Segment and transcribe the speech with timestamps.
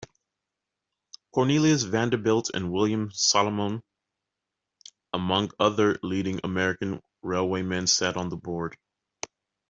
[1.31, 3.83] Cornelius Vanderbilt and William Salomon,
[5.13, 8.75] among other leading American railwaymen sat on the board.